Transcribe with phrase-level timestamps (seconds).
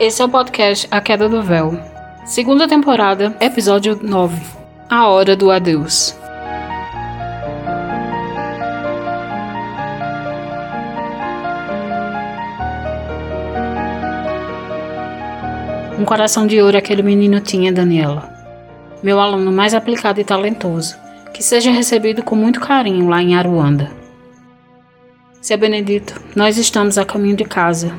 [0.00, 1.78] Esse é o podcast A Queda do Véu.
[2.24, 4.40] Segunda temporada, episódio 9.
[4.88, 6.16] A Hora do Adeus.
[15.98, 18.32] Um coração de ouro aquele menino tinha, Daniela.
[19.02, 20.96] Meu aluno mais aplicado e talentoso.
[21.34, 23.90] Que seja recebido com muito carinho lá em Aruanda.
[25.42, 27.94] Seu Benedito, nós estamos a caminho de casa.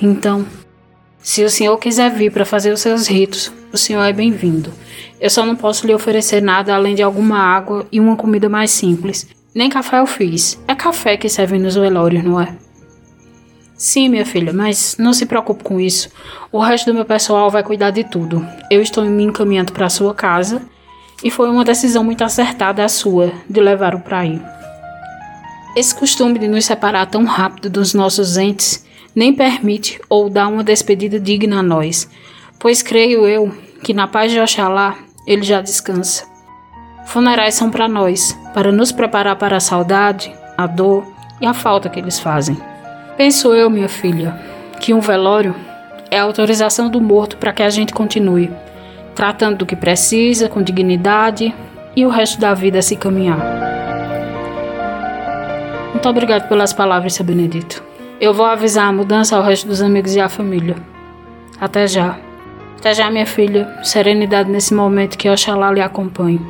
[0.00, 0.46] Então,
[1.22, 4.72] se o senhor quiser vir para fazer os seus ritos, o senhor é bem-vindo.
[5.20, 8.72] Eu só não posso lhe oferecer nada além de alguma água e uma comida mais
[8.72, 9.28] simples.
[9.54, 10.60] Nem café eu fiz.
[10.66, 12.56] É café que serve nos velórios, não é?
[13.76, 16.10] Sim, minha filha, mas não se preocupe com isso.
[16.50, 18.44] O resto do meu pessoal vai cuidar de tudo.
[18.68, 20.60] Eu estou me encaminhando para a sua casa
[21.22, 24.42] e foi uma decisão muito acertada a sua de levar o para aí.
[25.76, 30.64] Esse costume de nos separar tão rápido dos nossos entes nem permite ou dá uma
[30.64, 32.08] despedida digna a nós,
[32.58, 34.96] pois creio eu que na paz de Oxalá
[35.26, 36.24] ele já descansa.
[37.06, 41.04] Funerais são para nós, para nos preparar para a saudade, a dor
[41.40, 42.56] e a falta que eles fazem.
[43.16, 44.40] Penso eu, minha filha,
[44.80, 45.54] que um velório
[46.10, 48.50] é a autorização do morto para que a gente continue,
[49.14, 51.54] tratando do que precisa, com dignidade
[51.94, 53.38] e o resto da vida se caminhar.
[55.92, 57.91] Muito obrigado pelas palavras, seu Benedito.
[58.22, 60.76] Eu vou avisar a mudança ao resto dos amigos e à família.
[61.60, 62.20] Até já.
[62.78, 63.68] Até já, minha filha.
[63.82, 66.40] Serenidade nesse momento que Oxalá lhe acompanhe.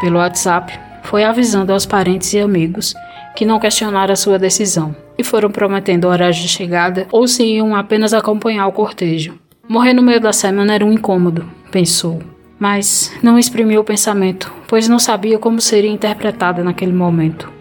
[0.00, 0.72] Pelo WhatsApp,
[1.02, 2.94] foi avisando aos parentes e amigos
[3.36, 7.76] que não questionaram a sua decisão e foram prometendo horários de chegada ou se iam
[7.76, 9.38] apenas acompanhar o cortejo.
[9.68, 12.18] Morrer no meio da semana era um incômodo, pensou
[12.58, 17.52] mas não exprimiu o pensamento, pois não sabia como seria interpretada naquele momento.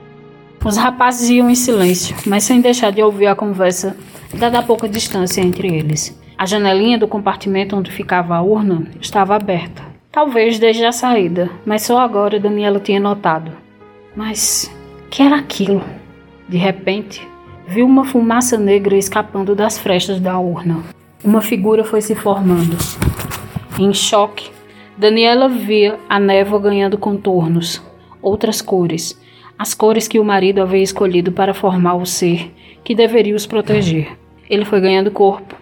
[0.65, 3.97] Os rapazes iam em silêncio, mas sem deixar de ouvir a conversa,
[4.33, 6.17] dada a pouca distância entre eles.
[6.37, 9.83] A janelinha do compartimento onde ficava a urna estava aberta.
[10.09, 13.51] Talvez desde a saída, mas só agora Daniela tinha notado.
[14.15, 14.71] Mas
[15.09, 15.83] que era aquilo?
[16.47, 17.27] De repente,
[17.67, 20.81] viu uma fumaça negra escapando das frestas da urna.
[21.21, 22.77] Uma figura foi se formando.
[23.77, 24.49] Em choque,
[24.97, 27.81] Daniela via a névoa ganhando contornos,
[28.21, 29.21] outras cores,
[29.63, 32.53] as cores que o marido havia escolhido para formar o ser
[32.83, 34.11] que deveria os proteger.
[34.49, 35.55] Ele foi ganhando corpo,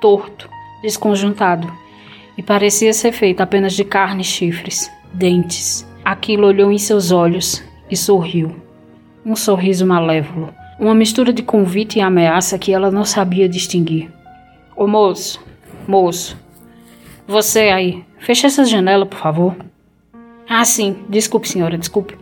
[0.00, 0.48] torto,
[0.80, 1.70] desconjuntado,
[2.38, 5.86] e parecia ser feito apenas de carne e chifres, dentes.
[6.02, 8.56] Aquilo olhou em seus olhos e sorriu.
[9.22, 10.48] Um sorriso malévolo,
[10.80, 14.10] uma mistura de convite e ameaça que ela não sabia distinguir.
[14.74, 15.44] Ô moço,
[15.86, 16.38] moço,
[17.28, 19.54] você aí, feche essa janela, por favor.
[20.48, 21.04] Ah, sim.
[21.06, 22.16] Desculpe, senhora, desculpe.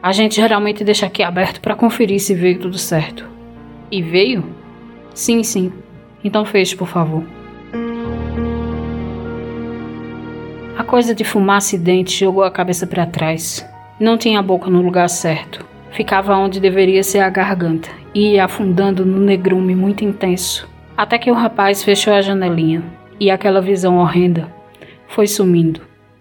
[0.00, 3.28] A gente geralmente deixa aqui aberto para conferir se veio tudo certo.
[3.90, 4.44] E veio?
[5.12, 5.72] Sim, sim.
[6.22, 7.24] Então feche, por favor.
[10.76, 13.66] A coisa de fumaça e dente jogou a cabeça para trás.
[13.98, 15.66] Não tinha a boca no lugar certo.
[15.90, 20.68] Ficava onde deveria ser a garganta e ia afundando no negrume muito intenso.
[20.96, 22.84] Até que o rapaz fechou a janelinha
[23.18, 24.48] e aquela visão horrenda
[25.08, 25.80] foi sumindo.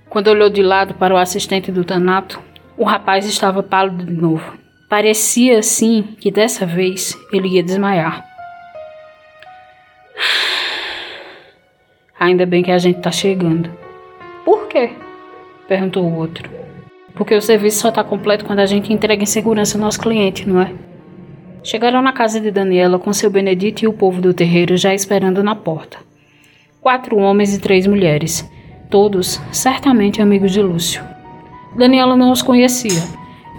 [0.10, 2.40] Quando olhou de lado para o assistente do Tanato,
[2.78, 4.58] o rapaz estava pálido de novo.
[4.90, 8.26] Parecia assim que dessa vez ele ia desmaiar.
[12.20, 13.70] Ainda bem que a gente está chegando.
[14.46, 14.92] Por quê?
[15.68, 16.50] perguntou o outro.
[17.16, 20.48] Porque o serviço só está completo quando a gente entrega em segurança ao nosso cliente,
[20.48, 20.72] não é?
[21.64, 25.44] Chegaram na casa de Daniela com seu Benedito e o povo do terreiro já esperando
[25.44, 25.98] na porta
[26.88, 28.50] quatro homens e três mulheres,
[28.90, 31.17] todos certamente amigos de Lúcio.
[31.78, 33.04] Daniela não os conhecia.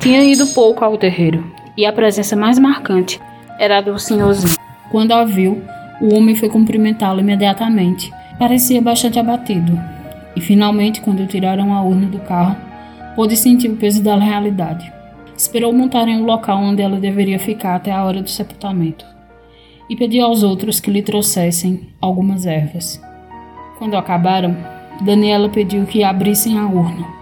[0.00, 3.20] Tinha ido pouco ao terreiro, e a presença mais marcante
[3.61, 4.56] era a do senhorzinho.
[4.91, 5.62] Quando a viu,
[6.00, 8.12] o homem foi cumprimentá-lo imediatamente.
[8.37, 9.79] Parecia bastante abatido.
[10.35, 12.56] E finalmente, quando tiraram a urna do carro,
[13.15, 14.93] pôde sentir o peso da realidade.
[15.37, 19.06] Esperou montarem o local onde ela deveria ficar até a hora do sepultamento.
[19.88, 23.00] E pediu aos outros que lhe trouxessem algumas ervas.
[23.79, 24.56] Quando acabaram,
[25.03, 27.18] Daniela pediu que abrissem a urna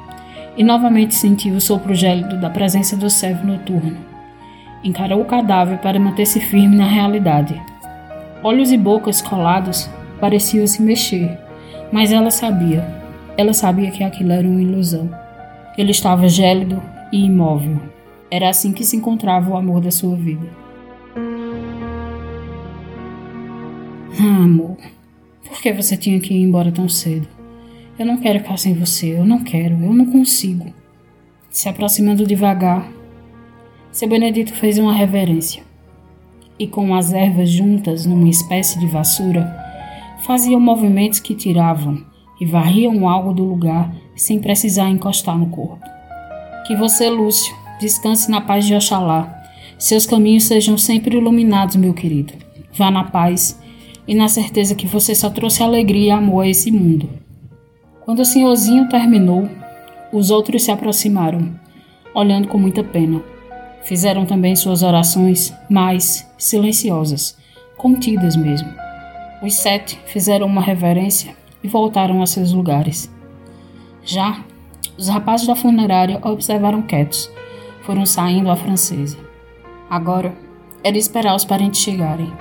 [0.57, 3.97] e novamente sentiu o sopro gélido da presença do servo noturno.
[4.83, 7.61] Encarou o cadáver para manter-se firme na realidade.
[8.43, 11.39] Olhos e bocas colados pareciam se mexer,
[11.93, 12.85] mas ela sabia.
[13.37, 15.11] Ela sabia que aquilo era uma ilusão.
[15.77, 16.83] Ele estava gélido
[17.13, 17.81] e imóvel.
[18.31, 20.47] Era assim que se encontrava o amor da sua vida.
[24.19, 24.79] Ah, amor,
[25.47, 27.36] por que você tinha que ir embora tão cedo?
[27.99, 30.73] Eu não quero ficar sem você, eu não quero, eu não consigo.
[31.49, 32.91] Se aproximando devagar,
[33.91, 35.63] seu Benedito fez uma reverência.
[36.59, 39.55] e com as ervas juntas numa espécie de vassoura,
[40.21, 42.03] faziam movimentos que tiravam
[42.41, 45.85] e varriam algo do lugar sem precisar encostar no corpo.
[46.67, 49.33] Que você, Lúcio, descanse na paz de Oxalá.
[49.79, 52.33] Seus caminhos sejam sempre iluminados, meu querido.
[52.73, 53.61] Vá na paz
[54.09, 57.09] e na certeza que você só trouxe alegria e amor a esse mundo.
[58.07, 59.49] Quando o senhorzinho terminou,
[60.13, 61.51] os outros se aproximaram,
[62.15, 63.21] olhando com muita pena.
[63.83, 67.37] Fizeram também suas orações, mais silenciosas,
[67.77, 68.73] contidas mesmo.
[69.43, 73.13] Os sete fizeram uma reverência e voltaram a seus lugares.
[74.05, 74.41] Já
[74.97, 77.29] os rapazes da funerária observaram quietos.
[77.83, 79.19] Foram saindo à francesa.
[79.91, 80.33] Agora
[80.85, 82.33] era esperar os parentes chegarem.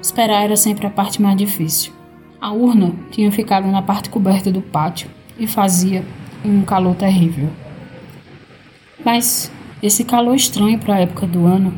[0.00, 1.99] Esperar era sempre a parte mais difícil.
[2.40, 6.02] A urna tinha ficado na parte coberta do pátio e fazia
[6.42, 7.50] um calor terrível.
[9.04, 9.52] Mas
[9.82, 11.74] esse calor estranho para a época do ano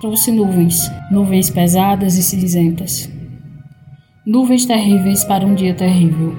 [0.00, 3.10] trouxe nuvens, nuvens pesadas e cinzentas.
[4.24, 6.36] Nuvens terríveis para um dia terrível.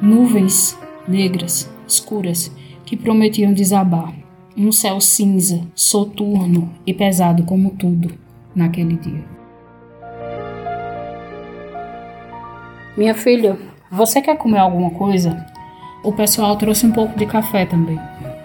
[0.00, 2.50] Nuvens negras, escuras,
[2.86, 4.14] que prometiam desabar.
[4.56, 8.14] Um céu cinza, soturno e pesado como tudo
[8.54, 9.33] naquele dia.
[12.96, 13.58] Minha filha,
[13.90, 15.44] você quer comer alguma coisa?
[16.04, 17.98] O pessoal trouxe um pouco de café também.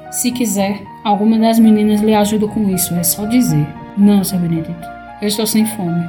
[0.10, 3.68] Se quiser, alguma das meninas lhe ajuda com isso, é só dizer.
[3.96, 4.74] Não, seu Benedito,
[5.22, 6.04] eu estou sem fome.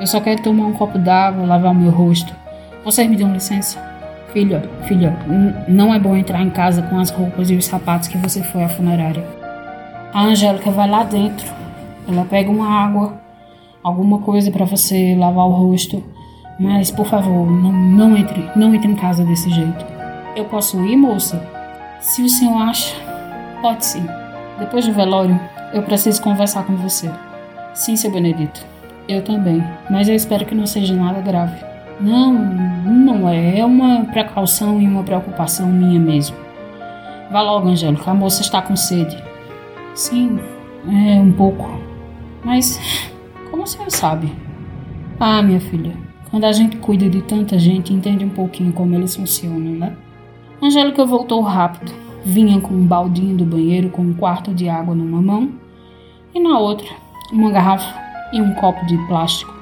[0.00, 2.34] Eu só quero tomar um copo d'água, lavar o meu rosto.
[2.84, 3.78] Vocês me dão licença?
[4.32, 5.16] Filha, filha,
[5.68, 8.64] não é bom entrar em casa com as roupas e os sapatos que você foi
[8.64, 9.24] à funerária.
[10.12, 11.46] A Angélica vai lá dentro.
[12.08, 13.20] Ela pega uma água,
[13.84, 16.02] alguma coisa para você lavar o rosto.
[16.58, 19.84] Mas, por favor, não, não entre, não entre em casa desse jeito.
[20.36, 21.44] Eu posso ir, moça?
[22.00, 22.94] Se o senhor acha,
[23.60, 24.06] pode sim.
[24.58, 25.38] Depois do velório,
[25.72, 27.10] eu preciso conversar com você.
[27.72, 28.64] Sim, seu Benedito.
[29.08, 31.62] Eu também, mas eu espero que não seja nada grave.
[32.00, 33.58] Não, não é.
[33.58, 36.36] É uma precaução e uma preocupação minha mesmo.
[37.30, 38.10] Vá logo, Angélica.
[38.10, 39.22] A moça está com sede.
[39.94, 40.38] Sim,
[40.86, 41.68] é um pouco.
[42.44, 42.80] Mas
[43.50, 44.32] como você sabe?
[45.18, 45.92] Ah, minha filha,
[46.34, 49.96] quando a gente cuida de tanta gente, entende um pouquinho como eles funcionam, né?
[50.60, 51.92] Angélica voltou rápido.
[52.24, 55.52] Vinha com um baldinho do banheiro com um quarto de água numa mão
[56.34, 56.88] e na outra
[57.32, 58.02] uma garrafa
[58.32, 59.54] e um copo de plástico.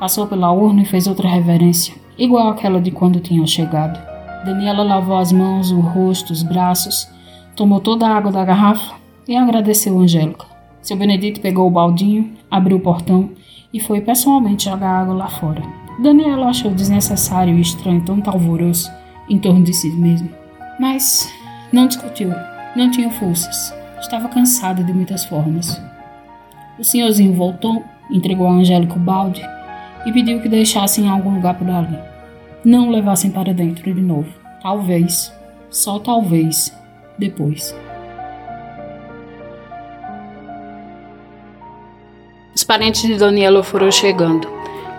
[0.00, 3.96] Passou pela urna e fez outra reverência, igual àquela de quando tinha chegado.
[4.44, 7.08] Daniela lavou as mãos, o rosto, os braços,
[7.54, 8.96] tomou toda a água da garrafa
[9.28, 10.44] e agradeceu Angélica.
[10.82, 13.30] Seu Benedito pegou o baldinho, abriu o portão
[13.72, 15.85] e foi pessoalmente jogar água lá fora.
[15.98, 18.90] Daniela achou desnecessário e estranho tanto alvoroço
[19.28, 20.28] em torno de si mesmo.
[20.78, 21.32] Mas
[21.72, 22.30] não discutiu,
[22.76, 25.80] não tinha forças, estava cansada de muitas formas.
[26.78, 29.42] O senhorzinho voltou, entregou a Angélica o balde
[30.04, 31.98] e pediu que deixassem em algum lugar por ali.
[32.62, 34.28] Não o levassem para dentro de novo.
[34.62, 35.32] Talvez,
[35.70, 36.76] só talvez,
[37.18, 37.74] depois.
[42.54, 44.48] Os parentes de Daniela foram chegando,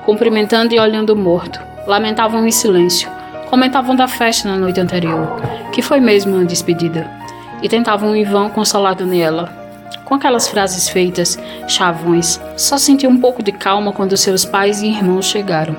[0.07, 1.59] cumprimentando e olhando o morto.
[1.85, 3.11] Lamentavam em silêncio.
[3.49, 5.35] Comentavam da festa na noite anterior,
[5.73, 7.11] que foi mesmo uma despedida,
[7.61, 9.49] e tentavam em vão consolar Daniela,
[10.05, 11.37] com aquelas frases feitas,
[11.67, 15.75] chavões, só senti um pouco de calma quando seus pais e irmãos chegaram.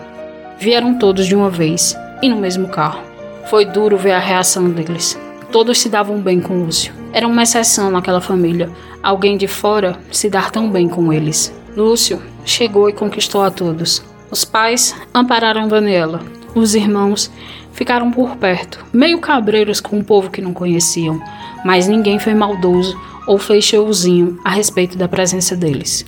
[0.58, 3.00] Vieram todos de uma vez, e no mesmo carro.
[3.46, 5.18] Foi duro ver a reação deles.
[5.50, 6.92] Todos se davam bem com Lúcio.
[7.14, 8.68] Era uma exceção naquela família,
[9.02, 11.50] alguém de fora se dar tão bem com eles.
[11.74, 14.07] Lúcio chegou e conquistou a todos.
[14.30, 16.20] Os pais ampararam Daniela.
[16.54, 17.30] Os irmãos
[17.72, 21.22] ficaram por perto, meio cabreiros com o povo que não conheciam,
[21.64, 26.04] mas ninguém foi maldoso ou fez showzinho a respeito da presença deles.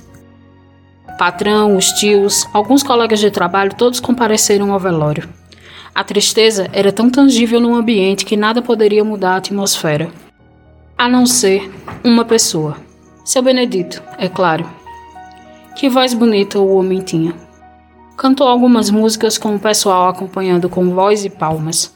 [1.18, 5.28] Patrão, os tios, alguns colegas de trabalho, todos compareceram ao velório.
[5.94, 10.10] A tristeza era tão tangível no ambiente que nada poderia mudar a atmosfera.
[10.96, 11.70] A não ser
[12.02, 12.76] uma pessoa.
[13.24, 14.68] Seu Benedito, é claro.
[15.76, 17.34] Que voz bonita o homem tinha.
[18.20, 21.90] Cantou algumas músicas com o pessoal acompanhando com voz e palmas.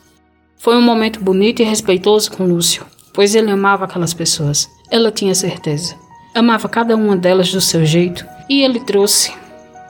[0.56, 4.66] Foi um momento bonito e respeitoso com Lúcio, pois ele amava aquelas pessoas.
[4.90, 5.94] Ela tinha certeza.
[6.34, 9.34] Amava cada uma delas do seu jeito e ele trouxe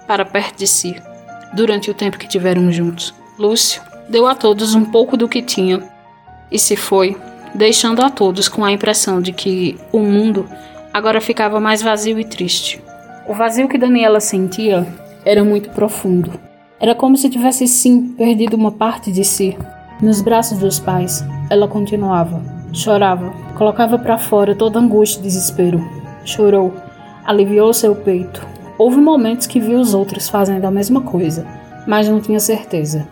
[0.09, 1.01] para perto de si
[1.53, 3.15] durante o tempo que tiveram juntos.
[3.39, 5.89] Lúcio deu a todos um pouco do que tinha
[6.51, 7.17] e se foi,
[7.55, 10.49] deixando a todos com a impressão de que o mundo
[10.93, 12.83] agora ficava mais vazio e triste.
[13.25, 16.33] O vazio que Daniela sentia era muito profundo.
[16.81, 19.57] Era como se tivesse sim perdido uma parte de si.
[20.03, 25.81] Nos braços dos pais, ela continuava Chorava, colocava para fora toda angústia e desespero.
[26.25, 26.75] Chorou,
[27.25, 28.45] aliviou seu peito,
[28.77, 31.47] houve momentos que viu os outros fazendo a mesma coisa,
[31.87, 33.07] mas não tinha certeza.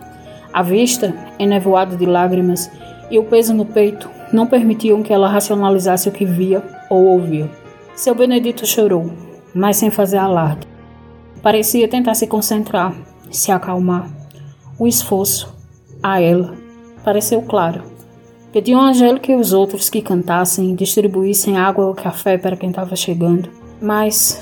[0.51, 2.69] A vista, enevoada de lágrimas,
[3.09, 7.49] e o peso no peito não permitiam que ela racionalizasse o que via ou ouvia.
[7.95, 9.11] Seu Benedito chorou,
[9.55, 10.67] mas sem fazer alarde.
[11.43, 12.95] Parecia tentar se concentrar,
[13.29, 14.09] se acalmar.
[14.79, 15.53] O esforço,
[16.01, 16.55] a ela,
[17.03, 17.83] pareceu claro.
[18.53, 22.69] Pediu a Angélica e os outros que cantassem e distribuíssem água ou café para quem
[22.69, 23.49] estava chegando,
[23.81, 24.41] mas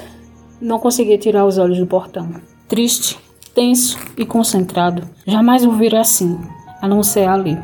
[0.62, 2.30] não conseguia tirar os olhos do portão.
[2.68, 3.18] Triste,
[3.56, 6.38] tenso e concentrado, jamais o vira assim,
[6.80, 7.58] a não ser ali.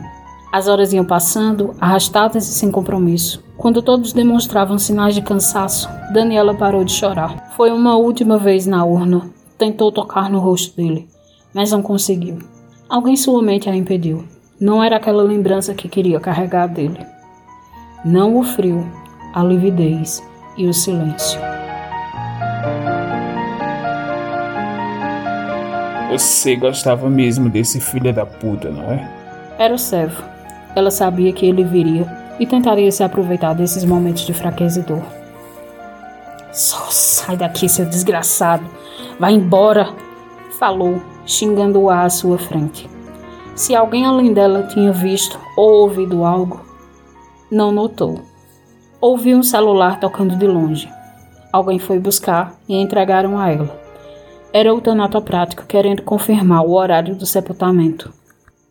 [0.51, 3.46] As horas iam passando, arrastadas e sem compromisso.
[3.57, 7.53] Quando todos demonstravam sinais de cansaço, Daniela parou de chorar.
[7.57, 9.31] Foi uma última vez na urna.
[9.57, 11.09] Tentou tocar no rosto dele,
[11.51, 12.37] mas não conseguiu.
[12.87, 14.23] Alguém suamente a impediu.
[14.61, 17.03] Não era aquela lembrança que queria carregar dele.
[18.05, 18.85] Não o frio,
[19.33, 20.23] a lividez
[20.55, 21.39] e o silêncio.
[26.11, 29.11] Você gostava mesmo desse filho da puta, não é?
[29.57, 30.23] Era o servo.
[30.75, 35.03] Ela sabia que ele viria e tentaria se aproveitar desses momentos de fraqueza e dor.
[36.51, 38.65] Só sai daqui, seu desgraçado.
[39.19, 39.93] Vai embora,
[40.57, 42.89] falou, xingando-a à sua frente.
[43.55, 46.61] Se alguém além dela tinha visto ou ouvido algo,
[47.51, 48.21] não notou.
[48.99, 50.91] Ouviu um celular tocando de longe.
[51.51, 53.79] Alguém foi buscar e entregaram a ela.
[54.51, 58.11] Era o tanatoprático querendo confirmar o horário do sepultamento.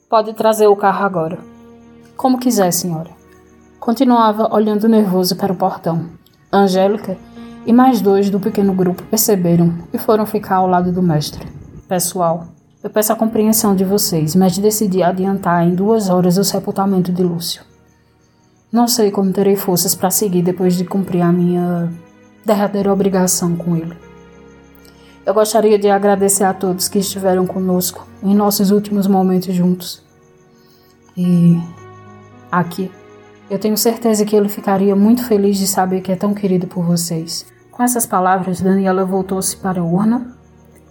[0.09, 1.39] Pode trazer o carro agora.
[2.17, 3.16] Como quiser, senhora.
[3.87, 6.07] Continuava olhando nervoso para o portão.
[6.53, 7.17] Angélica
[7.65, 11.47] e mais dois do pequeno grupo perceberam e foram ficar ao lado do mestre.
[11.87, 12.49] Pessoal,
[12.83, 17.23] eu peço a compreensão de vocês, mas decidi adiantar em duas horas o sepultamento de
[17.23, 17.63] Lúcio.
[18.73, 21.89] Não sei como terei forças para seguir depois de cumprir a minha
[22.45, 23.97] derradeira obrigação com ele.
[25.25, 30.03] Eu gostaria de agradecer a todos que estiveram conosco em nossos últimos momentos juntos.
[31.17, 31.57] E
[32.51, 32.91] aqui.
[33.49, 36.85] Eu tenho certeza que ele ficaria muito feliz de saber que é tão querido por
[36.85, 37.47] vocês.
[37.71, 40.37] Com essas palavras, Daniela voltou-se para a urna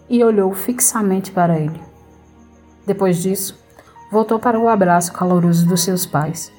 [0.10, 1.82] e olhou fixamente para ele.
[2.86, 3.62] Depois disso,
[4.10, 6.50] voltou para o abraço caloroso dos seus pais.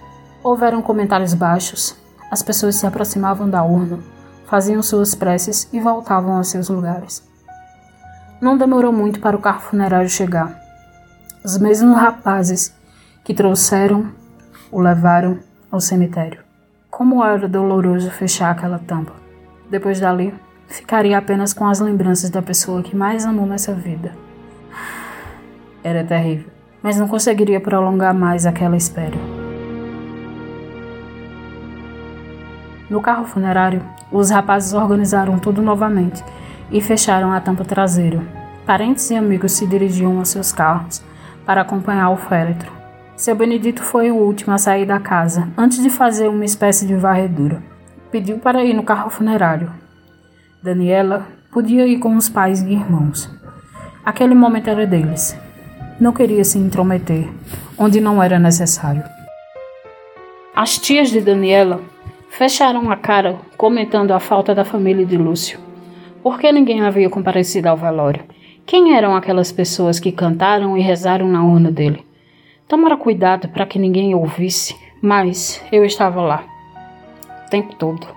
[0.42, 1.96] Houveram comentários baixos,
[2.30, 4.00] as pessoas se aproximavam da urna,
[4.44, 7.26] faziam suas preces e voltavam aos seus lugares.
[8.38, 10.60] Não demorou muito para o carro funerário chegar.
[11.42, 12.74] Os mesmos rapazes
[13.24, 14.12] que trouxeram
[14.70, 15.38] o levaram
[15.70, 16.40] ao cemitério.
[16.90, 19.12] Como era doloroso fechar aquela tampa.
[19.70, 20.32] Depois dali,
[20.68, 24.12] ficaria apenas com as lembranças da pessoa que mais amou nessa vida.
[25.82, 26.50] Era terrível,
[26.82, 29.16] mas não conseguiria prolongar mais aquela espera.
[32.88, 33.82] No carro funerário,
[34.12, 36.24] os rapazes organizaram tudo novamente
[36.70, 38.22] e fecharam a tampa traseira.
[38.64, 41.02] Parentes e amigos se dirigiam aos seus carros
[41.44, 42.75] para acompanhar o féretro.
[43.16, 46.94] Seu Benedito foi o último a sair da casa, antes de fazer uma espécie de
[46.94, 47.62] varredura.
[48.10, 49.72] Pediu para ir no carro funerário.
[50.62, 53.30] Daniela podia ir com os pais e irmãos.
[54.04, 55.34] Aquele momento era deles.
[55.98, 57.26] Não queria se intrometer,
[57.78, 59.02] onde não era necessário.
[60.54, 61.80] As tias de Daniela
[62.28, 65.58] fecharam a cara, comentando a falta da família de Lúcio.
[66.22, 68.24] Por que ninguém havia comparecido ao velório?
[68.66, 72.05] Quem eram aquelas pessoas que cantaram e rezaram na urna dele?
[72.68, 76.42] Tomara cuidado para que ninguém ouvisse, mas eu estava lá,
[77.46, 78.08] o tempo todo.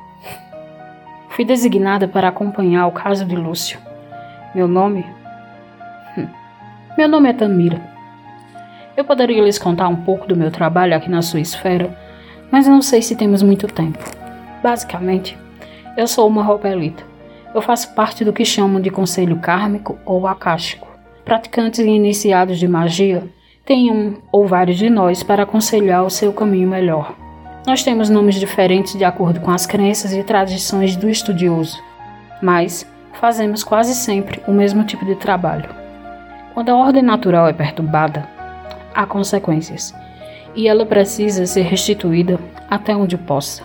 [1.30, 3.80] Fui designada para acompanhar o caso de Lúcio.
[4.56, 5.06] Meu nome?
[6.18, 6.28] Hum.
[6.98, 7.80] Meu nome é Tamira.
[8.98, 11.96] Eu poderia lhes contar um pouco do meu trabalho aqui na sua esfera,
[12.52, 14.04] mas não sei se temos muito tempo.
[14.64, 15.38] Basicamente,
[15.96, 17.04] eu sou uma ropelita.
[17.54, 20.88] Eu faço parte do que chamam de conselho kármico ou acástico.
[21.24, 23.24] Praticantes e iniciados de magia
[23.70, 27.16] tem um ou vários de nós para aconselhar o seu caminho melhor.
[27.68, 31.80] Nós temos nomes diferentes de acordo com as crenças e tradições do estudioso,
[32.42, 32.84] mas
[33.22, 35.70] fazemos quase sempre o mesmo tipo de trabalho.
[36.56, 38.28] Quando a ordem natural é perturbada,
[38.92, 39.94] há consequências,
[40.56, 43.62] e ela precisa ser restituída até onde possa.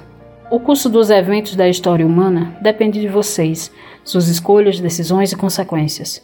[0.51, 3.73] O curso dos eventos da história humana depende de vocês,
[4.05, 6.23] suas escolhas, decisões e consequências.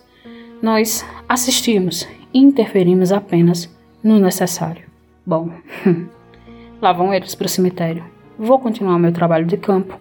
[0.60, 3.68] Nós assistimos interferimos apenas
[4.02, 4.84] no necessário.
[5.24, 5.50] Bom,
[6.80, 8.04] lá vão eles para o cemitério.
[8.38, 9.98] Vou continuar meu trabalho de campo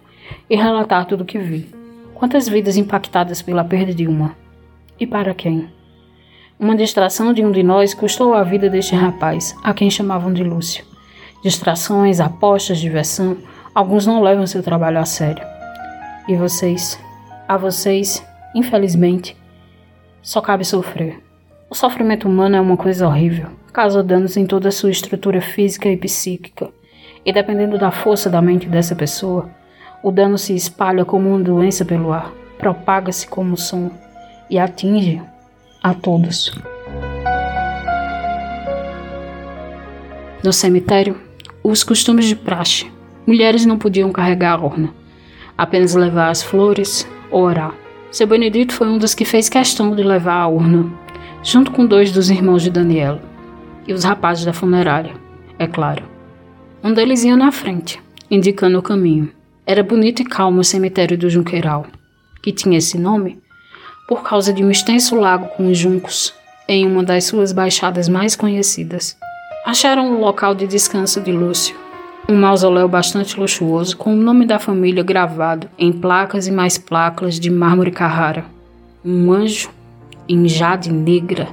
[0.48, 1.68] e relatar tudo o que vi.
[2.14, 4.36] Quantas vidas impactadas pela perda de uma?
[4.98, 5.68] E para quem?
[6.58, 10.44] Uma distração de um de nós custou a vida deste rapaz, a quem chamavam de
[10.44, 10.84] Lúcio.
[11.42, 13.38] Distrações, apostas, diversão,
[13.74, 15.42] alguns não levam seu trabalho a sério.
[16.28, 17.00] E vocês?
[17.48, 18.22] A vocês,
[18.54, 19.36] Infelizmente,
[20.22, 21.22] só cabe sofrer.
[21.70, 25.88] O sofrimento humano é uma coisa horrível, causa danos em toda a sua estrutura física
[25.88, 26.68] e psíquica,
[27.24, 29.48] e dependendo da força da mente dessa pessoa,
[30.02, 33.88] o dano se espalha como uma doença pelo ar, propaga-se como som
[34.50, 35.22] e atinge
[35.80, 36.50] a todos.
[40.42, 41.20] No cemitério,
[41.62, 42.90] os costumes de praxe.
[43.24, 44.92] Mulheres não podiam carregar a urna,
[45.56, 47.72] apenas levar as flores ou orar.
[48.10, 50.90] Seu Benedito foi um dos que fez questão de levar a urna,
[51.42, 53.20] junto com dois dos irmãos de Daniela
[53.86, 55.14] e os rapazes da funerária,
[55.58, 56.04] é claro.
[56.82, 59.30] Um deles ia na frente, indicando o caminho.
[59.66, 61.86] Era bonito e calmo o cemitério do Junqueiral,
[62.42, 63.38] que tinha esse nome
[64.08, 66.34] por causa de um extenso lago com juncos
[66.66, 69.16] em uma das suas baixadas mais conhecidas.
[69.64, 71.76] Acharam o local de descanso de Lúcio,
[72.28, 77.38] um mausoléu bastante luxuoso com o nome da família gravado em placas e mais placas
[77.38, 78.44] de mármore Carrara.
[79.04, 79.70] Um anjo
[80.32, 81.48] em jade negra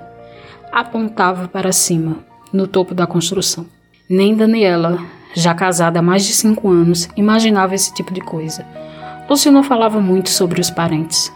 [0.72, 2.18] apontava para cima,
[2.54, 3.66] no topo da construção.
[4.08, 5.00] Nem Daniela,
[5.34, 8.66] já casada há mais de cinco anos, imaginava esse tipo de coisa.
[9.30, 11.34] Lúcio não falava muito sobre os parentes.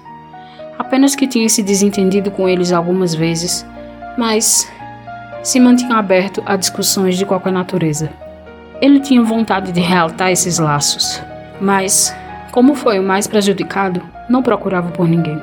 [0.77, 3.65] Apenas que tinha se desentendido com eles algumas vezes,
[4.17, 4.71] mas
[5.43, 8.11] se mantinha aberto a discussões de qualquer natureza.
[8.79, 11.21] Ele tinha vontade de realtar esses laços,
[11.59, 12.15] mas,
[12.51, 15.39] como foi o mais prejudicado, não procurava por ninguém.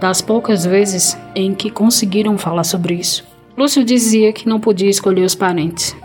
[0.00, 3.24] Das poucas vezes em que conseguiram falar sobre isso,
[3.56, 5.96] Lúcio dizia que não podia escolher os parentes.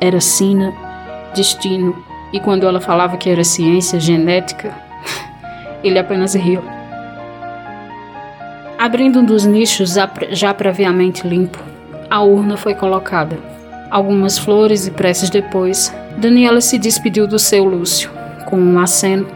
[0.00, 0.72] Era sina,
[1.34, 1.94] destino,
[2.32, 4.74] e quando ela falava que era ciência genética,
[5.84, 6.62] ele apenas riu.
[8.78, 9.94] Abrindo um dos nichos
[10.30, 11.58] já previamente limpo,
[12.08, 13.38] a urna foi colocada.
[13.90, 18.10] Algumas flores e preces depois, Daniela se despediu do seu Lúcio,
[18.46, 19.26] com um aceno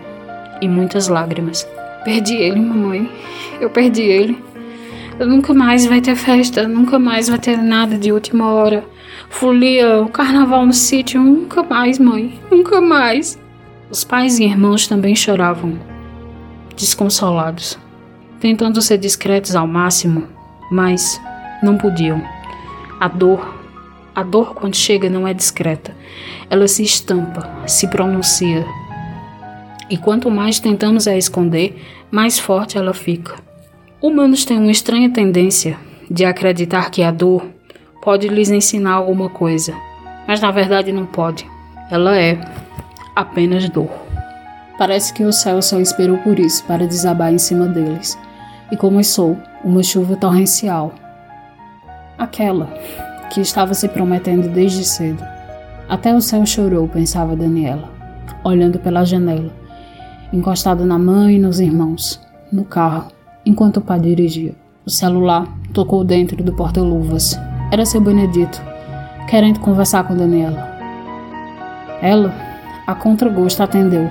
[0.63, 1.69] e muitas lágrimas.
[2.05, 3.11] Perdi ele, mamãe.
[3.61, 4.43] Eu perdi ele.
[5.19, 8.85] Nunca mais vai ter festa, nunca mais vai ter nada de última hora.
[9.31, 13.39] Folia, o carnaval no sítio, nunca mais, mãe, nunca mais.
[13.91, 15.79] Os pais e irmãos também choravam,
[16.77, 17.79] desconsolados,
[18.41, 20.27] tentando ser discretos ao máximo,
[20.71, 21.21] mas
[21.63, 22.21] não podiam.
[23.01, 23.55] A dor,
[24.15, 25.97] a dor quando chega não é discreta.
[26.51, 28.67] Ela se estampa, se pronuncia.
[29.89, 31.77] E quanto mais tentamos a esconder,
[32.11, 33.35] mais forte ela fica.
[34.01, 35.77] Humanos têm uma estranha tendência
[36.11, 37.47] de acreditar que a dor
[38.03, 39.75] pode lhes ensinar alguma coisa,
[40.27, 41.47] mas na verdade não pode.
[41.91, 42.39] Ela é
[43.15, 43.91] apenas dor.
[44.77, 48.19] Parece que o céu só esperou por isso para desabar em cima deles,
[48.73, 50.95] e começou uma chuva torrencial
[52.17, 52.67] Aquela
[53.31, 55.23] que estava se prometendo desde cedo.
[55.89, 57.91] Até o céu chorou, pensava Daniela,
[58.45, 59.53] olhando pela janela,
[60.35, 62.21] encostada na mãe e nos irmãos,
[62.53, 63.09] no carro,
[63.47, 64.55] enquanto o pai dirigia.
[64.85, 67.39] O celular tocou dentro do porta-luvas.
[67.73, 68.61] Era seu Benedito,
[69.29, 70.69] querendo conversar com Daniela.
[72.03, 72.35] Ela,
[72.87, 74.11] a contragosto, atendeu.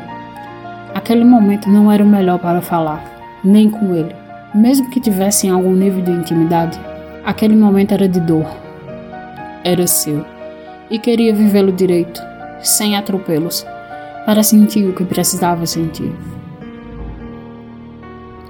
[0.96, 3.04] Aquele momento não era o melhor para falar,
[3.44, 4.16] nem com ele.
[4.56, 6.80] Mesmo que tivessem algum nível de intimidade,
[7.26, 8.46] Aquele momento era de dor.
[9.64, 10.26] Era seu.
[10.90, 12.22] E queria vivê-lo direito,
[12.62, 13.66] sem atropelos,
[14.26, 16.12] para sentir o que precisava sentir.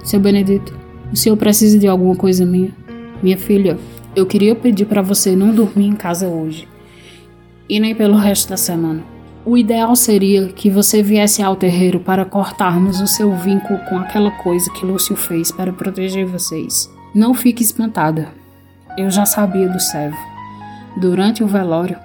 [0.02, 0.76] Seu Benedito,
[1.12, 2.72] o senhor precisa de alguma coisa minha?
[3.22, 3.78] Minha filha,
[4.14, 6.68] eu queria pedir para você não dormir em casa hoje.
[7.68, 9.02] E nem pelo resto da semana.
[9.46, 14.30] O ideal seria que você viesse ao terreiro para cortarmos o seu vínculo com aquela
[14.30, 16.90] coisa que Lúcio fez para proteger vocês.
[17.14, 18.28] Não fique espantada.
[18.96, 20.16] Eu já sabia do servo.
[20.96, 21.96] Durante o velório,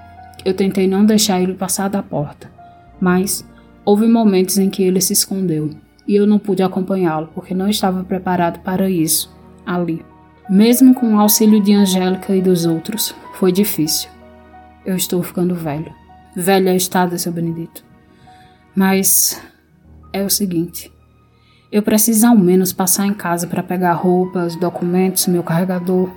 [0.44, 2.52] eu tentei não deixar ele passar da porta,
[3.00, 3.46] mas
[3.86, 5.72] houve momentos em que ele se escondeu
[6.08, 10.04] e eu não pude acompanhá-lo porque não estava preparado para isso ali.
[10.50, 14.10] Mesmo com o auxílio de Angélica e dos outros, foi difícil.
[14.86, 15.94] Eu estou ficando velho.
[16.36, 17.84] Velha estada, seu Benedito.
[18.76, 19.42] Mas
[20.12, 20.92] é o seguinte:
[21.72, 26.10] eu preciso ao menos passar em casa para pegar roupas, documentos, meu carregador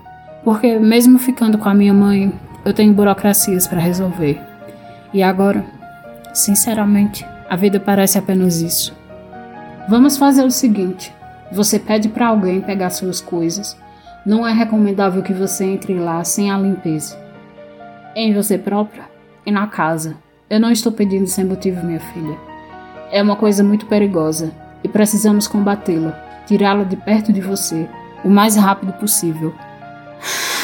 [0.45, 2.33] porque, mesmo ficando com a minha mãe,
[2.65, 4.41] eu tenho burocracias para resolver.
[5.13, 5.65] E agora,
[6.35, 8.97] sinceramente, a vida parece apenas isso.
[9.87, 11.15] Vamos fazer o seguinte:
[11.53, 13.77] você pede para alguém pegar suas coisas.
[14.25, 17.15] Não é recomendável que você entre lá sem a limpeza.
[18.17, 19.05] Em você própria
[19.45, 20.17] e na casa.
[20.49, 22.39] Eu não estou pedindo sem motivo, minha filha.
[23.11, 24.51] É uma coisa muito perigosa
[24.83, 27.87] e precisamos combatê-la, tirá-la de perto de você
[28.25, 29.55] o mais rápido possível.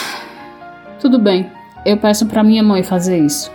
[0.98, 1.50] Tudo bem,
[1.84, 3.52] eu peço para minha mãe fazer isso.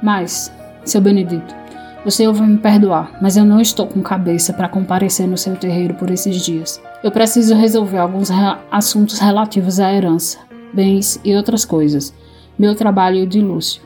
[0.00, 0.52] Mas,
[0.84, 1.61] seu Benedito,
[2.04, 5.54] O Senhor vai me perdoar, mas eu não estou com cabeça para comparecer no seu
[5.54, 6.82] terreiro por esses dias.
[7.02, 10.38] Eu preciso resolver alguns re assuntos relativos à herança,
[10.72, 12.12] bens e outras coisas.
[12.58, 13.82] Meu trabalho e o de Lúcio.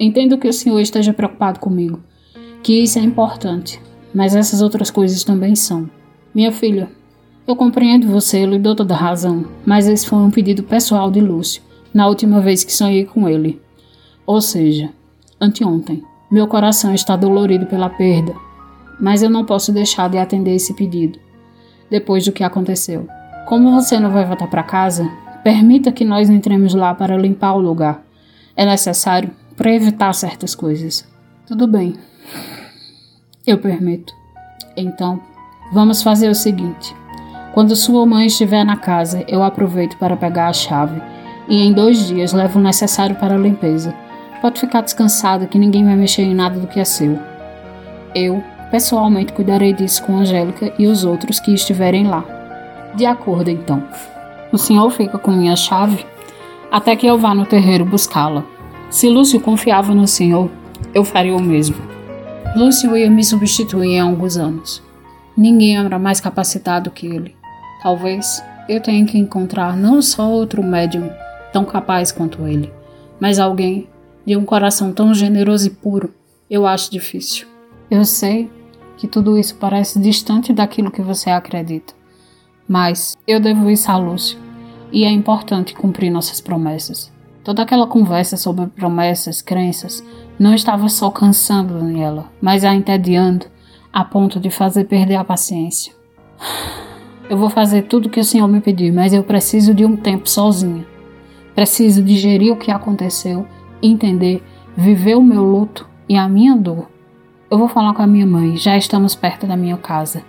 [0.00, 2.00] Entendo que o Senhor esteja preocupado comigo,
[2.62, 3.80] que isso é importante,
[4.14, 5.90] mas essas outras coisas também são.
[6.34, 6.88] Minha filha,
[7.46, 11.20] eu compreendo você lhe dou toda a razão, mas esse foi um pedido pessoal de
[11.20, 11.62] Lúcio,
[11.92, 13.60] na última vez que sonhei com ele.
[14.24, 14.90] Ou seja,
[15.38, 16.02] anteontem.
[16.32, 18.34] Meu coração está dolorido pela perda,
[18.98, 21.18] mas eu não posso deixar de atender esse pedido,
[21.90, 23.06] depois do que aconteceu.
[23.46, 25.06] Como você não vai voltar para casa,
[25.44, 28.02] permita que nós entremos lá para limpar o lugar.
[28.56, 31.06] É necessário para evitar certas coisas.
[31.46, 31.96] Tudo bem.
[33.46, 34.14] Eu permito.
[34.74, 35.20] Então,
[35.70, 36.96] vamos fazer o seguinte.
[37.52, 40.98] Quando sua mãe estiver na casa, eu aproveito para pegar a chave
[41.46, 43.94] e em dois dias levo o necessário para a limpeza.
[44.42, 47.16] Pode ficar descansada que ninguém vai mexer em nada do que é seu.
[48.12, 52.24] Eu, pessoalmente, cuidarei disso com Angélica e os outros que estiverem lá.
[52.96, 53.84] De acordo, então.
[54.52, 56.04] O senhor fica com minha chave
[56.72, 58.44] até que eu vá no terreiro buscá-la.
[58.90, 60.50] Se Lúcio confiava no senhor,
[60.92, 61.76] eu faria o mesmo.
[62.56, 64.82] Lúcio ia me substituir em alguns anos.
[65.36, 67.36] Ninguém era mais capacitado que ele.
[67.80, 71.08] Talvez eu tenha que encontrar não só outro médium
[71.52, 72.72] tão capaz quanto ele,
[73.20, 73.86] mas alguém
[74.24, 76.12] de um coração tão generoso e puro.
[76.50, 77.46] Eu acho difícil.
[77.90, 78.50] Eu sei
[78.96, 81.92] que tudo isso parece distante daquilo que você acredita,
[82.68, 84.38] mas eu devo isso a Lúcio
[84.92, 87.12] e é importante cumprir nossas promessas.
[87.42, 90.04] Toda aquela conversa sobre promessas, crenças,
[90.38, 93.46] não estava só cansando Daniela, mas a entediando
[93.92, 95.92] a ponto de fazer perder a paciência.
[97.28, 99.96] Eu vou fazer tudo o que o Senhor me pedir, mas eu preciso de um
[99.96, 100.86] tempo sozinha.
[101.54, 103.46] Preciso digerir o que aconteceu,
[103.82, 104.42] entender,
[104.76, 106.88] viver o meu luto e a minha dor.
[107.50, 110.22] Eu vou falar com a minha mãe, já estamos perto da minha casa.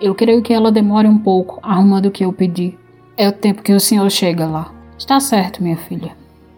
[0.00, 2.78] Eu creio que ela demore um pouco arrumando o que eu pedi.
[3.16, 4.72] É o tempo que o Senhor chega lá.
[4.98, 6.16] Está certo, minha filha.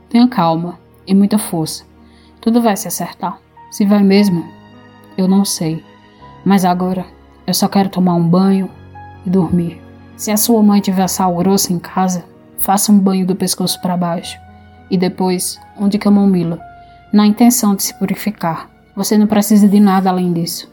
[0.09, 1.85] Tenha calma e muita força.
[2.41, 3.39] Tudo vai se acertar.
[3.71, 4.45] Se vai mesmo,
[5.17, 5.83] eu não sei.
[6.45, 7.05] Mas agora
[7.47, 8.69] eu só quero tomar um banho
[9.25, 9.81] e dormir.
[10.17, 12.25] Se a sua mãe tiver sal grosso em casa,
[12.59, 14.42] faça um banho do pescoço para baixo
[14.93, 16.61] e depois um de camomila,
[17.11, 18.69] na intenção de se purificar.
[18.95, 20.71] Você não precisa de nada além disso.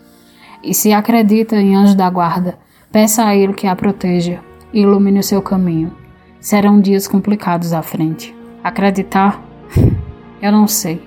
[0.62, 2.60] E se acredita em anjo da guarda,
[2.92, 4.42] peça a ele que a proteja
[4.74, 5.96] e ilumine o seu caminho.
[6.42, 8.36] Serão dias complicados à frente.
[8.62, 9.42] Acreditar?
[10.42, 11.02] Eu não sei.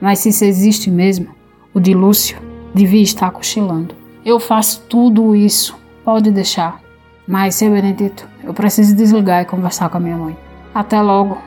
[0.00, 1.28] Mas se isso existe mesmo,
[1.74, 2.38] o de Lúcio
[2.74, 3.94] devia estar cochilando.
[4.24, 5.76] Eu faço tudo isso.
[6.02, 6.80] Pode deixar.
[7.26, 10.36] Mas, seu Benedito, eu preciso desligar e conversar com a minha mãe.
[10.74, 11.38] Até logo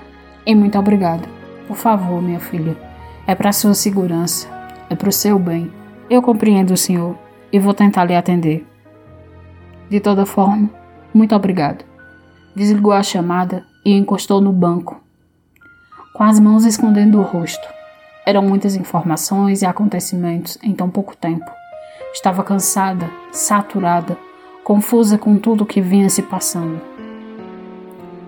[0.48, 1.28] e muito obrigada.
[1.68, 2.78] Por favor, minha filha,
[3.28, 4.48] é para sua segurança,
[4.90, 5.70] é para o seu bem.
[6.10, 7.18] Eu compreendo o senhor
[7.52, 8.66] e vou tentar lhe atender.
[9.90, 10.70] De toda forma,
[11.14, 11.84] muito obrigado.
[12.56, 15.02] Desligou a chamada e encostou no banco,
[16.14, 17.68] com as mãos escondendo o rosto.
[18.26, 21.52] Eram muitas informações e acontecimentos em tão pouco tempo.
[22.14, 24.18] Estava cansada, saturada,
[24.64, 26.82] confusa com tudo o que vinha se passando.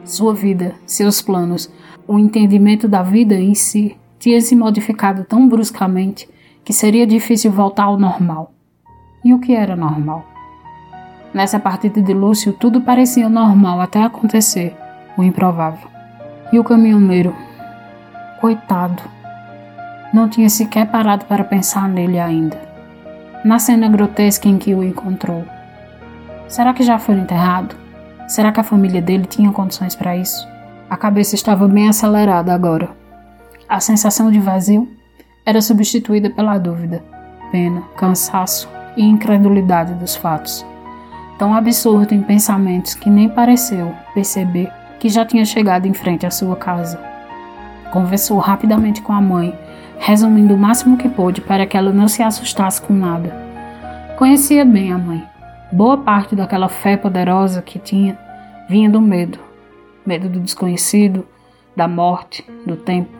[0.03, 1.69] Sua vida, seus planos,
[2.09, 6.27] o entendimento da vida em si tinha se modificado tão bruscamente
[6.65, 8.51] que seria difícil voltar ao normal.
[9.23, 10.25] E o que era normal?
[11.31, 14.75] Nessa partida de Lúcio, tudo parecia normal até acontecer
[15.15, 15.87] o improvável.
[16.51, 17.35] E o caminhoneiro?
[18.41, 19.03] Coitado.
[20.11, 22.67] Não tinha sequer parado para pensar nele ainda
[23.45, 25.45] na cena grotesca em que o encontrou.
[26.47, 27.75] Será que já foi enterrado?
[28.27, 30.47] Será que a família dele tinha condições para isso?
[30.89, 32.89] A cabeça estava bem acelerada agora.
[33.67, 34.89] A sensação de vazio
[35.45, 37.03] era substituída pela dúvida,
[37.51, 40.65] pena, cansaço e incredulidade dos fatos.
[41.37, 46.31] Tão absurdo em pensamentos que nem pareceu perceber que já tinha chegado em frente à
[46.31, 46.99] sua casa.
[47.91, 49.55] Conversou rapidamente com a mãe
[49.99, 53.35] resumindo o máximo que pôde para que ela não se assustasse com nada.
[54.17, 55.23] Conhecia bem a mãe.
[55.71, 58.17] Boa parte daquela fé poderosa que tinha
[58.67, 59.48] vinha do medo
[60.05, 61.25] medo do desconhecido,
[61.75, 63.11] da morte, do tempo.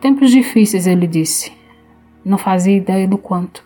[0.00, 1.52] Tempos difíceis, ele disse.
[2.24, 3.64] Não fazia ideia do quanto.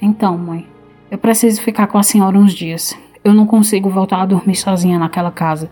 [0.00, 0.66] Então, mãe,
[1.10, 2.96] eu preciso ficar com a senhora uns dias.
[3.22, 5.70] Eu não consigo voltar a dormir sozinha naquela casa.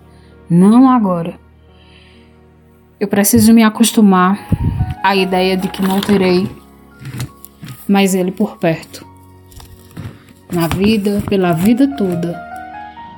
[0.51, 1.39] Não agora.
[3.01, 4.39] Eu preciso me acostumar
[5.03, 6.49] à ideia de que não terei
[7.89, 9.07] mais ele por perto.
[10.53, 12.48] Na vida, pela vida toda.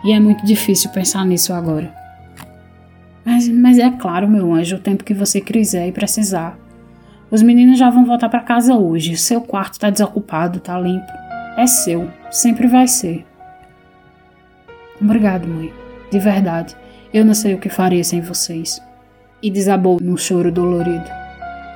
[0.05, 1.95] E é muito difícil pensar nisso agora.
[3.25, 6.59] Mas, mas é claro, meu anjo, o tempo que você quiser e precisar.
[7.31, 9.17] Os meninos já vão voltar para casa hoje.
[9.17, 11.07] Seu quarto tá desocupado, tá limpo.
[11.57, 13.25] É seu, sempre vai ser.
[15.01, 15.73] Obrigado, mãe.
[16.11, 16.77] De verdade,
[17.13, 18.83] eu não sei o que faria sem vocês.
[19.43, 21.09] E desabou num choro dolorido,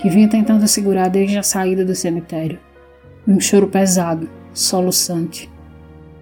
[0.00, 2.58] que vinha tentando segurar desde a saída do cemitério.
[3.26, 5.50] Um choro pesado, soluçante.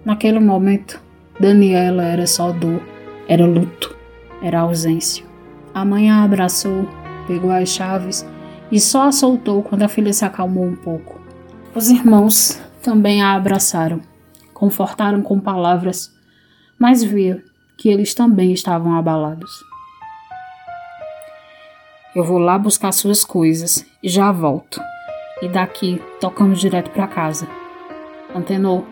[0.05, 1.02] Naquele momento,
[1.39, 2.81] Daniela era só dor,
[3.27, 3.95] era luto,
[4.41, 5.25] era ausência.
[5.73, 6.87] A mãe a abraçou,
[7.27, 8.25] pegou as chaves
[8.71, 11.19] e só a soltou quando a filha se acalmou um pouco.
[11.73, 14.01] Os irmãos também a abraçaram,
[14.53, 16.13] confortaram com palavras,
[16.77, 17.43] mas via
[17.77, 19.51] que eles também estavam abalados.
[22.15, 24.79] Eu vou lá buscar suas coisas e já volto.
[25.41, 27.47] E daqui tocamos direto para casa.
[28.35, 28.83] Antenor,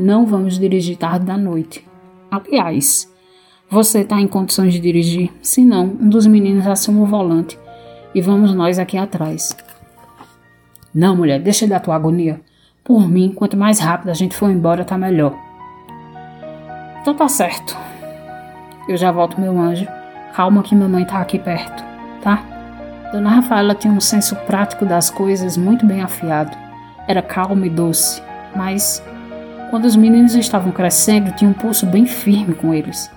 [0.00, 1.86] não vamos dirigir tarde da noite.
[2.30, 3.12] Aliás,
[3.70, 5.30] você está em condições de dirigir?
[5.42, 7.58] Se não, um dos meninos assume o volante
[8.14, 9.54] e vamos nós aqui atrás.
[10.94, 12.40] Não, mulher, deixa da tua agonia.
[12.82, 15.34] Por mim, quanto mais rápido a gente for embora, tá melhor.
[17.00, 17.76] Então tá certo.
[18.88, 19.86] Eu já volto, meu anjo.
[20.34, 21.84] Calma que mamãe tá aqui perto,
[22.22, 22.42] tá?
[23.12, 26.56] Dona Rafaela tinha um senso prático das coisas muito bem afiado.
[27.06, 28.22] Era calma e doce,
[28.56, 29.02] mas
[29.70, 33.08] quando os meninos estavam crescendo, tinha um pulso bem firme com eles.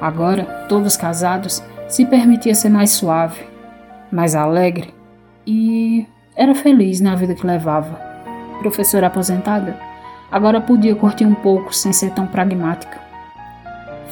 [0.00, 3.40] Agora, todos casados, se permitia ser mais suave,
[4.10, 4.94] mais alegre
[5.44, 6.06] e
[6.36, 8.00] era feliz na vida que levava.
[8.60, 9.76] Professora aposentada,
[10.30, 13.00] agora podia curtir um pouco sem ser tão pragmática.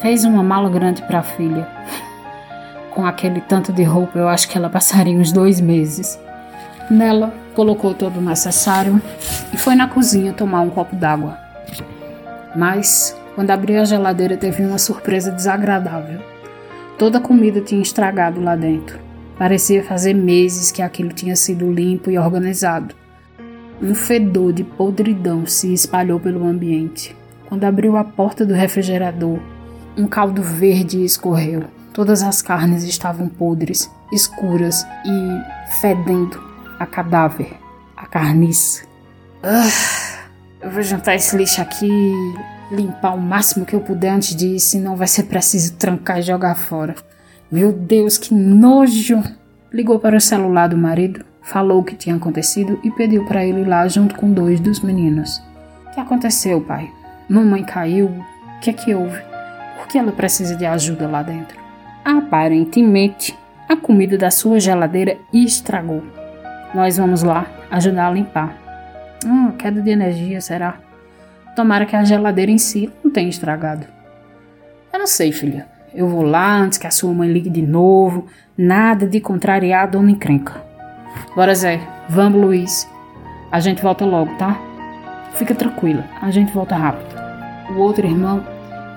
[0.03, 1.68] Fez uma mala grande para a filha.
[2.90, 6.18] Com aquele tanto de roupa, eu acho que ela passaria uns dois meses.
[6.90, 9.01] Nela, colocou todo o necessário
[9.53, 11.45] e foi na cozinha tomar um copo d'água.
[12.57, 16.21] Mas, quando abriu a geladeira, teve uma surpresa desagradável.
[16.99, 18.99] Toda a comida tinha estragado lá dentro.
[19.38, 22.95] Parecia fazer meses que aquilo tinha sido limpo e organizado.
[23.83, 27.14] Um fedor de podridão se espalhou pelo ambiente.
[27.47, 29.38] Quando abriu a porta do refrigerador,
[29.97, 31.64] um caldo verde escorreu.
[31.92, 36.42] Todas as carnes estavam podres, escuras e fedendo
[36.79, 37.53] a cadáver,
[37.95, 38.85] a carniça.
[39.42, 39.95] Ah,
[40.61, 41.88] eu vou juntar esse lixo aqui
[42.71, 46.55] limpar o máximo que eu puder antes ir, senão vai ser preciso trancar e jogar
[46.55, 46.95] fora.
[47.51, 49.23] Meu Deus, que nojo!
[49.73, 53.61] Ligou para o celular do marido, falou o que tinha acontecido e pediu para ele
[53.61, 55.42] ir lá junto com dois dos meninos.
[55.87, 56.90] O que aconteceu, pai?
[57.29, 58.07] Mamãe caiu?
[58.07, 59.21] O que é que houve?
[59.77, 61.59] Por que ela precisa de ajuda lá dentro?
[62.05, 63.37] Aparentemente,
[63.69, 66.03] a comida da sua geladeira estragou.
[66.75, 68.65] Nós vamos lá ajudar a limpar.
[69.24, 70.79] Hum, queda de energia, será?
[71.55, 73.87] Tomara que a geladeira em si não tenha estragado.
[74.92, 75.66] Eu não sei, filha.
[75.94, 78.26] Eu vou lá antes que a sua mãe ligue de novo.
[78.57, 80.62] Nada de contrariar a dona encrenca.
[81.35, 81.81] Bora, Zé.
[82.09, 82.88] Vamos, Luiz.
[83.50, 84.61] A gente volta logo, tá?
[85.35, 87.14] Fica tranquila, a gente volta rápido.
[87.70, 88.42] O outro irmão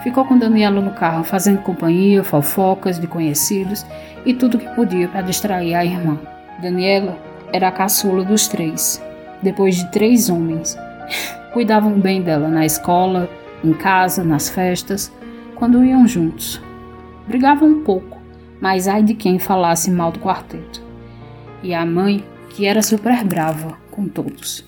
[0.01, 3.85] ficou com Daniela no carro, fazendo companhia, fofocas de conhecidos
[4.25, 6.17] e tudo que podia para distrair a irmã.
[6.61, 7.17] Daniela
[7.51, 9.01] era a caçula dos três,
[9.41, 10.77] depois de três homens.
[11.53, 13.29] Cuidavam bem dela na escola,
[13.63, 15.11] em casa, nas festas,
[15.55, 16.61] quando iam juntos.
[17.27, 18.17] Brigavam um pouco,
[18.61, 20.81] mas ai de quem falasse mal do quarteto.
[21.61, 24.65] E a mãe, que era super brava com todos.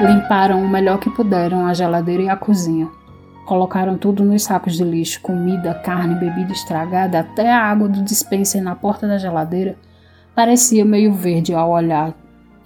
[0.00, 2.88] Limparam o melhor que puderam a geladeira e a cozinha.
[3.48, 8.62] Colocaram tudo nos sacos de lixo, comida, carne, bebida estragada, até a água do dispenser
[8.62, 9.74] na porta da geladeira
[10.34, 12.12] parecia meio verde ao olhar.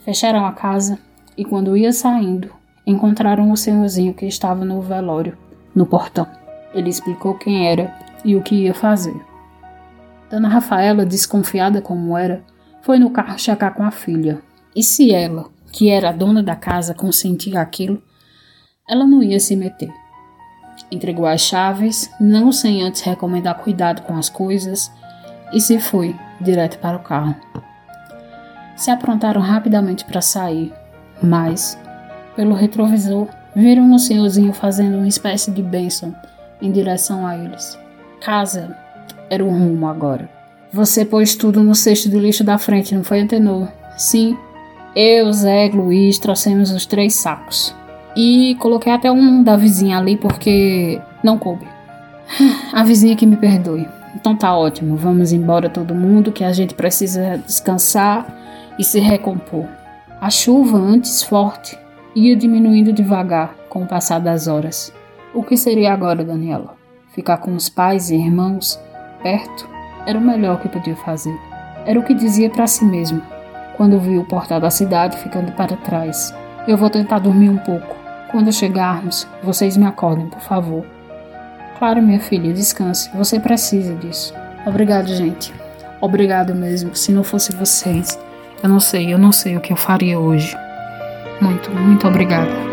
[0.01, 0.99] Fecharam a casa
[1.39, 2.51] e quando ia saindo,
[2.85, 5.39] encontraram o senhorzinho que estava no velório,
[5.73, 6.27] no portão.
[6.75, 9.15] Ele explicou quem era e o que ia fazer.
[10.29, 12.43] Dona Rafaela, desconfiada como era,
[12.81, 14.43] foi no carro checar com a filha.
[14.75, 18.03] E se ela, que era a dona da casa, consentia aquilo,
[18.89, 20.02] ela não ia se meter.
[20.93, 24.93] Entregou as chaves, não sem antes recomendar cuidado com as coisas,
[25.51, 27.35] e se foi direto para o carro.
[28.77, 30.71] Se aprontaram rapidamente para sair,
[31.23, 31.79] mas
[32.37, 36.15] pelo retrovisor, viram o senhorzinho fazendo uma espécie de bênção
[36.61, 37.79] em direção a eles.
[38.21, 38.77] Casa
[39.31, 40.29] era o rumo agora.
[40.73, 43.69] Você pôs tudo no cesto de lixo da frente, não foi, Antenor?
[43.97, 44.37] Sim.
[44.95, 47.75] Eu, Zé, Luiz trouxemos os três sacos.
[48.17, 51.67] E coloquei até um da vizinha ali porque não coube.
[52.73, 53.89] A vizinha que me perdoe.
[54.15, 58.27] Então tá ótimo, vamos embora todo mundo que a gente precisa descansar
[58.79, 59.67] e se recompor.
[60.21, 61.79] A chuva, antes forte,
[62.15, 64.93] ia diminuindo devagar com o passar das horas.
[65.35, 66.77] O que seria agora, Daniela?
[67.15, 68.79] Ficar com os pais e irmãos
[69.23, 69.69] perto
[70.07, 71.35] era o melhor que podia fazer.
[71.87, 73.23] Era o que dizia para si mesmo,
[73.77, 76.35] quando viu o portal da cidade ficando para trás.
[76.67, 78.02] Eu vou tentar dormir um pouco.
[78.33, 80.87] Quando chegarmos, vocês me acordem, por favor.
[81.79, 83.11] Claro, minha filha, descanse.
[83.15, 84.33] Você precisa disso.
[84.67, 85.53] Obrigado, gente.
[86.01, 86.97] Obrigado mesmo.
[86.97, 88.19] Se não fosse vocês,
[88.63, 90.57] eu não sei, eu não sei o que eu faria hoje.
[91.43, 92.72] Muito, muito obrigada.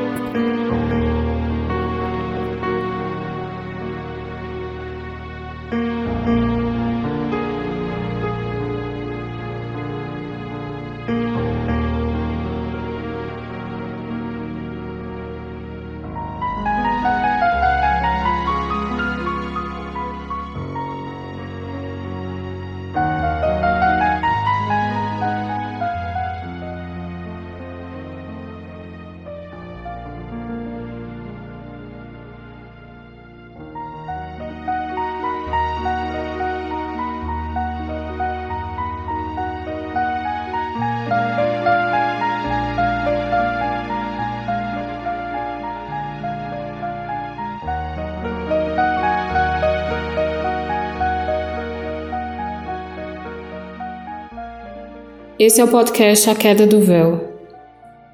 [55.39, 57.23] Esse é o podcast A Queda do Véu.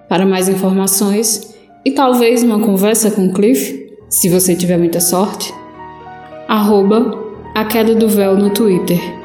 [0.08, 5.52] Para mais informações e talvez uma conversa com Cliff, se você tiver muita sorte,
[6.48, 7.20] arroba
[7.56, 9.25] A Queda do Véu no Twitter.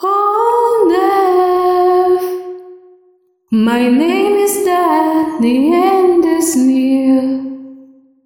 [0.03, 2.25] Oh Death,
[3.49, 5.80] my name is Daniel.